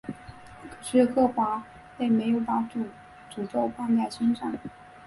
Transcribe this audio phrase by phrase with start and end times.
[0.75, 1.63] 可是赫华
[1.99, 2.87] 勒没有把诅
[3.47, 4.51] 咒放在心上。